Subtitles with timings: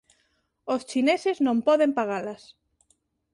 [0.73, 2.43] Os chineses non poden pagalas.